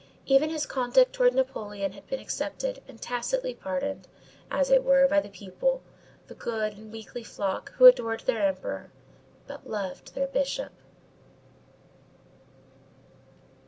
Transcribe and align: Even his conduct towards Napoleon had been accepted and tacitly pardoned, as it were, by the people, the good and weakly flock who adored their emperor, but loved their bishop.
Even 0.25 0.49
his 0.49 0.65
conduct 0.65 1.13
towards 1.13 1.35
Napoleon 1.35 1.91
had 1.91 2.07
been 2.07 2.19
accepted 2.19 2.81
and 2.87 2.99
tacitly 2.99 3.53
pardoned, 3.53 4.07
as 4.49 4.71
it 4.71 4.83
were, 4.83 5.07
by 5.07 5.19
the 5.19 5.29
people, 5.29 5.83
the 6.25 6.33
good 6.33 6.75
and 6.75 6.91
weakly 6.91 7.21
flock 7.23 7.71
who 7.73 7.85
adored 7.85 8.21
their 8.21 8.47
emperor, 8.47 8.89
but 9.45 9.69
loved 9.69 10.15
their 10.15 10.25
bishop. 10.25 10.71